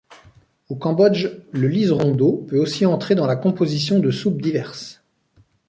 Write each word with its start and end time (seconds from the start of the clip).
Au 0.69 0.75
Cambodge, 0.75 1.29
le 1.51 1.67
liseron 1.67 2.15
d'eau 2.15 2.37
peut 2.49 2.57
aussi 2.57 2.87
entrer 2.87 3.13
dans 3.13 3.27
la 3.27 3.35
composition 3.35 3.99
de 3.99 4.09
soupes 4.09 4.41
diverses. 4.41 5.03